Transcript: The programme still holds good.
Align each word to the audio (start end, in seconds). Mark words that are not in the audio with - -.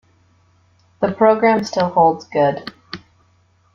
The 0.99 1.11
programme 1.11 1.63
still 1.63 1.89
holds 1.91 2.25
good. 2.25 2.73